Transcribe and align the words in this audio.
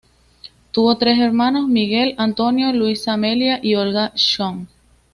Tuvo 0.71 0.97
tres 0.97 1.19
hermanos: 1.19 1.67
Miguel 1.69 2.15
Antonio, 2.17 2.73
Luisa 2.73 3.13
Amelia 3.13 3.59
y 3.61 3.75
Olga 3.75 4.11
Schön. 4.15 4.67